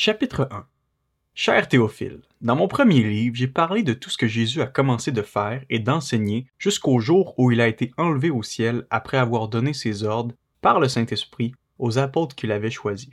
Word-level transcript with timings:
Chapitre 0.00 0.46
1 0.52 0.64
Cher 1.34 1.66
Théophile, 1.66 2.20
dans 2.40 2.54
mon 2.54 2.68
premier 2.68 3.02
livre, 3.02 3.34
j'ai 3.34 3.48
parlé 3.48 3.82
de 3.82 3.94
tout 3.94 4.10
ce 4.10 4.16
que 4.16 4.28
Jésus 4.28 4.62
a 4.62 4.68
commencé 4.68 5.10
de 5.10 5.22
faire 5.22 5.64
et 5.70 5.80
d'enseigner 5.80 6.46
jusqu'au 6.56 7.00
jour 7.00 7.34
où 7.36 7.50
il 7.50 7.60
a 7.60 7.66
été 7.66 7.90
enlevé 7.96 8.30
au 8.30 8.44
ciel 8.44 8.86
après 8.90 9.16
avoir 9.16 9.48
donné 9.48 9.72
ses 9.72 10.04
ordres, 10.04 10.36
par 10.60 10.78
le 10.78 10.86
Saint-Esprit, 10.86 11.52
aux 11.80 11.98
apôtres 11.98 12.36
qu'il 12.36 12.52
avait 12.52 12.70
choisis. 12.70 13.10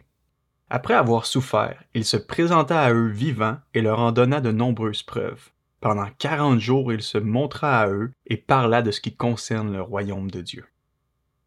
Après 0.70 0.94
avoir 0.94 1.26
souffert, 1.26 1.82
il 1.96 2.06
se 2.06 2.18
présenta 2.18 2.80
à 2.80 2.94
eux 2.94 3.10
vivant 3.10 3.58
et 3.74 3.82
leur 3.82 4.00
en 4.00 4.12
donna 4.12 4.40
de 4.40 4.52
nombreuses 4.52 5.02
preuves. 5.02 5.50
Pendant 5.82 6.12
quarante 6.20 6.60
jours, 6.60 6.94
il 6.94 7.02
se 7.02 7.18
montra 7.18 7.80
à 7.80 7.90
eux 7.90 8.12
et 8.28 8.38
parla 8.38 8.84
de 8.84 8.92
ce 8.92 9.02
qui 9.02 9.16
concerne 9.16 9.74
le 9.74 9.82
royaume 9.82 10.30
de 10.30 10.42
Dieu. 10.42 10.66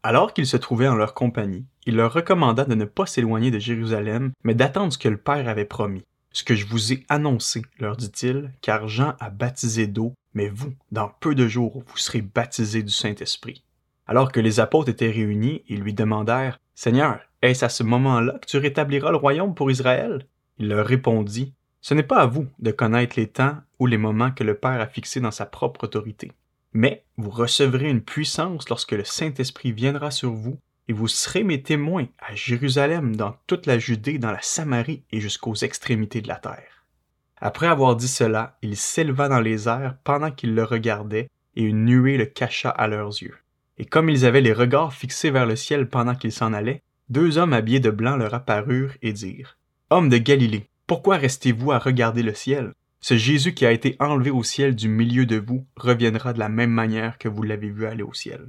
Alors 0.02 0.32
qu'ils 0.32 0.46
se 0.46 0.56
trouvaient 0.56 0.88
en 0.88 0.94
leur 0.94 1.14
compagnie, 1.14 1.66
il 1.84 1.96
leur 1.96 2.12
recommanda 2.12 2.64
de 2.64 2.74
ne 2.74 2.84
pas 2.84 3.06
s'éloigner 3.06 3.50
de 3.50 3.58
Jérusalem, 3.58 4.32
mais 4.44 4.54
d'attendre 4.54 4.92
ce 4.92 4.98
que 4.98 5.08
le 5.08 5.16
Père 5.16 5.48
avait 5.48 5.64
promis. 5.64 6.04
Ce 6.32 6.44
que 6.44 6.54
je 6.54 6.66
vous 6.66 6.92
ai 6.92 7.04
annoncé, 7.08 7.62
leur 7.80 7.96
dit-il, 7.96 8.52
car 8.60 8.87
Jean 8.87 9.14
a 9.18 9.30
baptisé 9.30 9.87
d'eau, 9.87 10.14
mais 10.34 10.48
vous, 10.48 10.73
dans 10.92 11.10
peu 11.20 11.34
de 11.34 11.48
jours, 11.48 11.82
vous 11.87 11.96
serez 11.96 12.23
baptisés 12.23 12.82
du 12.82 12.92
Saint-Esprit. 12.92 13.64
Alors 14.06 14.30
que 14.30 14.40
les 14.40 14.60
apôtres 14.60 14.90
étaient 14.90 15.10
réunis, 15.10 15.62
ils 15.68 15.80
lui 15.80 15.95
demandèrent, 15.95 16.59
Seigneur, 16.74 17.20
est-ce 17.42 17.65
à 17.65 17.68
ce 17.68 17.82
moment-là 17.82 18.38
que 18.38 18.46
tu 18.46 18.59
rétabliras 18.59 19.10
le 19.10 19.16
royaume 19.16 19.54
pour 19.54 19.70
Israël? 19.70 20.26
Il 20.59 20.68
leur 20.68 20.87
répondit, 20.87 21.54
Ce 21.80 21.95
n'est 21.95 22.02
pas 22.02 22.18
à 22.18 22.26
vous 22.26 22.46
de 22.59 22.70
connaître 22.70 23.18
les 23.18 23.28
temps 23.28 23.56
ou 23.78 23.87
les 23.87 23.98
moments 23.98 24.30
que 24.30 24.45
le 24.45 24.54
Père 24.54 24.80
a 24.80 24.87
fixés 24.87 25.20
dans 25.20 25.30
sa 25.30 25.46
propre 25.46 25.84
autorité. 25.84 26.32
Mais 26.72 27.04
vous 27.16 27.30
recevrez 27.30 27.88
une 27.88 28.02
puissance 28.02 28.68
lorsque 28.68 28.92
le 28.92 29.04
Saint-Esprit 29.04 29.72
viendra 29.72 30.10
sur 30.10 30.32
vous, 30.32 30.59
et 30.88 30.92
vous 30.92 31.09
serez 31.09 31.45
mes 31.45 31.62
témoins 31.62 32.06
à 32.18 32.34
Jérusalem, 32.34 33.16
dans 33.16 33.36
toute 33.46 33.66
la 33.66 33.78
Judée, 33.78 34.18
dans 34.18 34.32
la 34.32 34.42
Samarie 34.42 35.02
et 35.12 35.20
jusqu'aux 35.20 35.54
extrémités 35.54 36.23
de 36.23 36.28
la 36.28 36.36
terre. 36.36 36.84
Après 37.40 37.66
avoir 37.66 37.95
dit 37.95 38.09
cela, 38.09 38.59
il 38.62 38.76
s'éleva 38.76 39.28
dans 39.28 39.40
les 39.40 39.68
airs 39.68 39.96
pendant 40.02 40.30
qu'ils 40.30 40.54
le 40.54 40.65
regardaient, 40.65 41.28
et 41.56 41.62
une 41.62 41.84
nuée 41.84 42.16
le 42.16 42.26
cacha 42.26 42.71
à 42.71 42.87
leurs 42.87 43.23
yeux. 43.23 43.37
Et 43.78 43.84
comme 43.84 44.09
ils 44.09 44.24
avaient 44.24 44.40
les 44.40 44.52
regards 44.52 44.95
fixés 44.95 45.30
vers 45.30 45.46
le 45.46 45.56
ciel 45.56 45.88
pendant 45.88 46.15
qu'ils 46.15 46.32
s'en 46.32 46.52
allaient, 46.52 46.82
deux 47.09 47.38
hommes 47.38 47.52
habillés 47.52 47.80
de 47.80 47.90
blanc 47.90 48.16
leur 48.16 48.34
apparurent 48.34 48.95
et 49.02 49.12
dirent 49.12 49.56
Hommes 49.90 50.09
de 50.09 50.18
Galilée, 50.18 50.68
pourquoi 50.87 51.16
restez-vous 51.16 51.73
à 51.73 51.78
regarder 51.78 52.23
le 52.23 52.34
ciel? 52.34 52.73
Ce 53.01 53.16
Jésus 53.16 53.54
qui 53.54 53.65
a 53.65 53.73
été 53.73 53.96
enlevé 54.01 54.30
au 54.30 54.43
ciel 54.43 54.74
du 54.74 54.88
milieu 54.88 55.27
de 55.27 55.37
vous 55.37 55.66
reviendra 55.77 56.32
de 56.32 56.38
la 56.38 56.49
même 56.49 56.71
manière 56.71 57.18
que 57.18 57.29
vous 57.29 57.43
l'avez 57.43 57.71
vu 57.71 57.87
aller 57.87 58.02
au 58.02 58.13
ciel. 58.13 58.46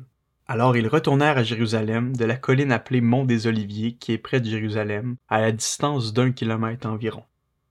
Alors 0.47 0.75
ils 0.75 0.87
retournèrent 0.87 1.37
à 1.37 1.43
Jérusalem, 1.43 2.15
de 2.15 2.25
la 2.25 2.35
colline 2.35 2.71
appelée 2.71 3.01
Mont 3.01 3.25
des 3.25 3.45
Oliviers, 3.45 3.95
qui 3.97 4.13
est 4.13 4.17
près 4.17 4.41
de 4.41 4.49
Jérusalem, 4.49 5.15
à 5.27 5.41
la 5.41 5.51
distance 5.51 6.11
d'un 6.11 6.31
kilomètre 6.31 6.87
environ. 6.87 7.23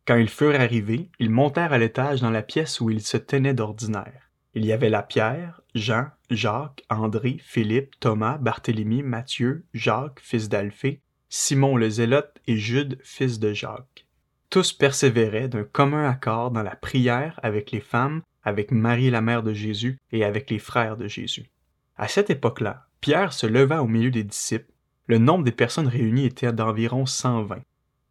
Quand 0.06 0.16
ils 0.16 0.28
furent 0.28 0.60
arrivés, 0.60 1.10
ils 1.18 1.30
montèrent 1.30 1.72
à 1.72 1.78
l'étage 1.78 2.20
dans 2.20 2.30
la 2.30 2.42
pièce 2.42 2.80
où 2.80 2.88
ils 2.88 3.02
se 3.02 3.16
tenaient 3.16 3.52
d'ordinaire. 3.52 4.30
Il 4.54 4.64
y 4.64 4.72
avait 4.72 4.90
là 4.90 5.02
Pierre, 5.02 5.60
Jean, 5.74 6.06
Jacques, 6.30 6.84
André, 6.88 7.38
Philippe, 7.42 7.98
Thomas, 8.00 8.38
Barthélemy, 8.38 9.02
Matthieu, 9.02 9.66
Jacques, 9.74 10.20
fils 10.22 10.48
d'Alphée, 10.48 11.02
Simon 11.28 11.76
le 11.76 11.90
Zélote 11.90 12.40
et 12.46 12.56
Jude, 12.56 12.98
fils 13.02 13.38
de 13.38 13.52
Jacques. 13.52 14.06
Tous 14.50 14.72
persévéraient 14.72 15.48
d'un 15.48 15.64
commun 15.64 16.08
accord 16.08 16.50
dans 16.50 16.62
la 16.62 16.74
prière 16.74 17.38
avec 17.42 17.70
les 17.70 17.80
femmes, 17.80 18.22
avec 18.42 18.70
Marie 18.70 19.10
la 19.10 19.20
mère 19.20 19.42
de 19.42 19.52
Jésus 19.52 19.98
et 20.10 20.24
avec 20.24 20.48
les 20.48 20.58
frères 20.58 20.96
de 20.96 21.06
Jésus. 21.06 21.50
À 21.96 22.08
cette 22.08 22.30
époque-là, 22.30 22.86
Pierre 23.00 23.34
se 23.34 23.46
leva 23.46 23.82
au 23.82 23.86
milieu 23.86 24.10
des 24.10 24.24
disciples. 24.24 24.72
Le 25.06 25.18
nombre 25.18 25.44
des 25.44 25.52
personnes 25.52 25.86
réunies 25.86 26.24
était 26.24 26.52
d'environ 26.52 27.04
120. 27.04 27.60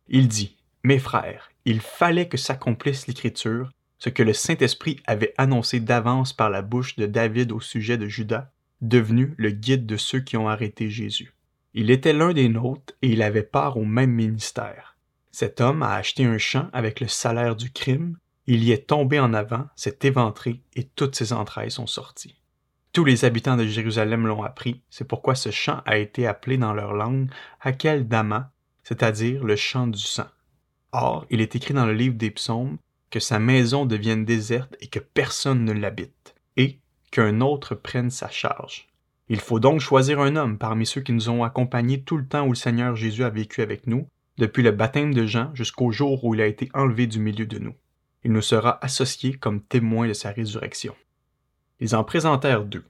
Il 0.10 0.28
dit, 0.28 0.58
Mes 0.84 1.00
frères, 1.00 1.50
il 1.66 1.82
fallait 1.82 2.28
que 2.28 2.38
s'accomplisse 2.38 3.08
l'Écriture, 3.08 3.72
ce 3.98 4.10
que 4.10 4.24
le 4.24 4.34
Saint-Esprit 4.34 5.00
avait 5.08 5.34
annoncé 5.38 5.80
d'avance 5.80 6.34
par 6.34 6.52
la 6.52 6.62
bouche 6.62 6.96
de 6.98 7.08
David 7.08 7.52
au 7.52 7.60
sujet 7.60 7.98
de 7.98 8.08
Judas, 8.08 8.52
devenu 8.82 9.34
le 9.38 9.50
guide 9.50 9.88
de 9.88 9.98
ceux 9.98 10.20
qui 10.20 10.38
ont 10.38 10.48
arrêté 10.48 10.90
Jésus. 10.92 11.34
Il 11.74 11.90
était 11.90 12.14
l'un 12.14 12.34
des 12.34 12.48
nôtres 12.48 12.94
et 13.02 13.10
il 13.10 13.24
avait 13.24 13.42
part 13.42 13.78
au 13.78 13.86
même 13.86 14.12
ministère. 14.12 14.97
Cet 15.40 15.62
homme 15.62 15.84
a 15.84 15.94
acheté 15.94 16.26
un 16.26 16.40
champ 16.40 16.68
avec 16.74 17.00
le 17.00 17.08
salaire 17.08 17.56
du 17.56 17.72
crime, 17.72 18.18
il 18.48 18.64
y 18.64 18.72
est 18.72 18.88
tombé 18.88 19.20
en 19.20 19.36
avant, 19.36 19.68
s'est 19.76 20.00
éventré, 20.02 20.64
et 20.76 20.84
toutes 20.84 21.16
ses 21.16 21.32
entrailles 21.32 21.70
sont 21.70 21.86
sorties. 21.86 22.42
Tous 22.92 23.06
les 23.06 23.24
habitants 23.24 23.56
de 23.56 23.68
Jérusalem 23.68 24.26
l'ont 24.26 24.42
appris, 24.42 24.82
c'est 24.90 25.08
pourquoi 25.08 25.36
ce 25.36 25.52
champ 25.52 25.84
a 25.86 26.00
été 26.00 26.26
appelé 26.26 26.58
dans 26.58 26.74
leur 26.74 26.94
langue 26.94 27.30
Hakel 27.62 28.08
Dama, 28.08 28.50
c'est-à-dire 28.84 29.44
le 29.44 29.56
champ 29.56 29.86
du 29.86 30.02
sang. 30.02 30.26
Or, 30.92 31.28
il 31.30 31.40
est 31.40 31.56
écrit 31.56 31.76
dans 31.76 31.86
le 31.86 31.94
livre 31.94 32.16
des 32.16 32.32
psaumes 32.32 32.80
que 33.12 33.20
sa 33.20 33.38
maison 33.38 33.86
devienne 33.86 34.26
déserte 34.26 34.76
et 34.80 34.88
que 34.88 34.98
personne 34.98 35.66
ne 35.66 35.74
l'habite, 35.74 36.34
et 36.56 36.80
qu'un 37.12 37.42
autre 37.42 37.76
prenne 37.76 38.10
sa 38.10 38.32
charge. 38.32 38.88
Il 39.30 39.40
faut 39.40 39.60
donc 39.60 39.82
choisir 39.82 40.20
un 40.20 40.36
homme 40.36 40.58
parmi 40.58 40.88
ceux 40.88 41.02
qui 41.02 41.14
nous 41.14 41.30
ont 41.30 41.44
accompagnés 41.44 42.02
tout 42.02 42.18
le 42.18 42.26
temps 42.26 42.48
où 42.48 42.54
le 42.54 42.56
Seigneur 42.56 42.96
Jésus 42.96 43.24
a 43.24 43.30
vécu 43.30 43.62
avec 43.62 43.86
nous, 43.86 44.08
depuis 44.38 44.64
le 44.64 44.72
baptême 44.72 45.14
de 45.14 45.26
Jean 45.26 45.54
jusqu'au 45.54 45.92
jour 45.92 46.24
où 46.24 46.36
il 46.36 46.42
a 46.42 46.48
été 46.48 46.70
enlevé 46.74 47.08
du 47.08 47.20
milieu 47.20 47.46
de 47.46 47.60
nous. 47.60 47.76
Il 48.24 48.32
nous 48.32 48.42
sera 48.42 48.84
associé 48.84 49.34
comme 49.34 49.62
témoin 49.62 50.08
de 50.08 50.14
sa 50.14 50.32
résurrection. 50.32 50.96
Ils 51.80 51.96
en 51.96 52.04
présentèrent 52.04 52.66
deux, 52.66 52.86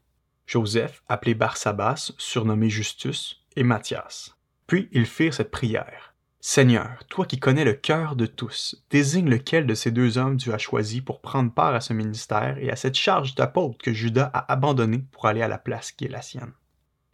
Joseph, 0.45 1.03
appelé 1.09 1.33
Barsabas, 1.33 2.13
surnommé 2.17 2.69
Justus, 2.69 3.43
et 3.55 3.63
Matthias. 3.63 4.35
Puis 4.65 4.87
ils 4.91 5.05
firent 5.05 5.33
cette 5.33 5.51
prière. 5.51 6.13
Seigneur, 6.39 7.03
toi 7.09 7.25
qui 7.25 7.39
connais 7.39 7.65
le 7.65 7.73
cœur 7.73 8.15
de 8.15 8.25
tous, 8.25 8.81
désigne 8.89 9.29
lequel 9.29 9.65
de 9.65 9.73
ces 9.73 9.91
deux 9.91 10.17
hommes 10.17 10.37
tu 10.37 10.53
as 10.53 10.57
choisi 10.57 11.01
pour 11.01 11.19
prendre 11.19 11.51
part 11.51 11.73
à 11.73 11.81
ce 11.81 11.93
ministère 11.93 12.57
et 12.59 12.69
à 12.69 12.75
cette 12.75 12.95
charge 12.95 13.35
d'apôtre 13.35 13.77
que 13.79 13.91
Judas 13.91 14.29
a 14.33 14.51
abandonnée 14.51 15.03
pour 15.11 15.25
aller 15.25 15.41
à 15.41 15.47
la 15.47 15.57
place 15.57 15.91
qui 15.91 16.05
est 16.05 16.09
la 16.09 16.21
sienne. 16.21 16.53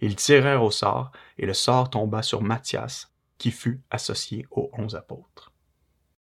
Ils 0.02 0.16
tirèrent 0.16 0.64
au 0.64 0.72
sort, 0.72 1.12
et 1.38 1.46
le 1.46 1.54
sort 1.54 1.90
tomba 1.90 2.22
sur 2.22 2.42
Matthias, 2.42 3.13
qui 3.38 3.52
fut 3.52 3.82
associé 3.90 4.46
aux 4.52 4.70
onze 4.74 4.96
apôtres. 4.96 5.53